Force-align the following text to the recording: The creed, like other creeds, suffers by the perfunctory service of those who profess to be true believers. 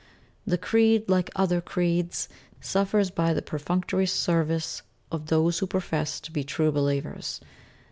The 0.47 0.57
creed, 0.57 1.07
like 1.09 1.29
other 1.35 1.61
creeds, 1.61 2.27
suffers 2.59 3.11
by 3.11 3.35
the 3.35 3.41
perfunctory 3.43 4.07
service 4.07 4.81
of 5.11 5.27
those 5.27 5.59
who 5.59 5.67
profess 5.67 6.19
to 6.21 6.31
be 6.31 6.43
true 6.43 6.71
believers. 6.71 7.39